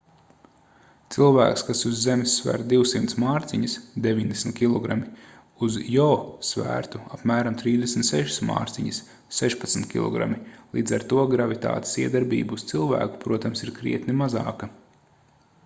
[1.15, 4.95] cilvēks kas uz zemes sver 200 mārciņas 90 kg
[5.67, 6.07] uz jo
[6.51, 9.01] svērtu apmēram 36 mārciņas
[9.41, 10.27] 16 kg.
[10.79, 14.71] līdz ar to gravitātes iedarbība uz cilvēku protams ir krietni mazāka